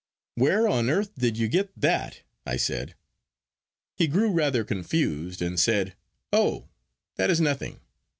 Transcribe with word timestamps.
"Where 0.33 0.67
on 0.67 0.89
earth 0.89 1.13
did 1.15 1.37
you 1.37 1.47
get 1.47 1.79
that?" 1.79 2.23
I 2.43 2.55
said. 2.57 2.95
He 3.95 4.07
grew 4.07 4.31
rather 4.31 4.63
confused, 4.63 5.43
and 5.43 5.59
said—"Oh, 5.59 6.69
that 7.17 7.29
is 7.29 7.39
nothing. 7.39 7.79